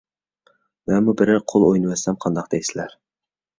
مەنمۇ 0.91 1.15
بىرەر 1.19 1.45
قول 1.53 1.67
ئوينىۋەتسەم 1.69 2.19
قانداق 2.27 2.51
دەيسىلەر! 2.57 2.99